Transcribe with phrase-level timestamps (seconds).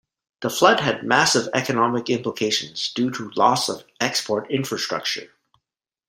[0.41, 5.29] The flood had massive economic implications due to loss of export infrastructure.